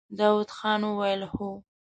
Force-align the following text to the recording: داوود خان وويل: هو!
داوود 0.17 0.49
خان 0.57 0.81
وويل: 0.85 1.21
هو! 1.31 1.49